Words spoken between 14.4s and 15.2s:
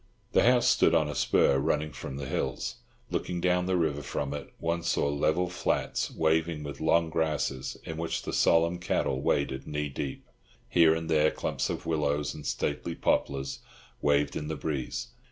the breeze.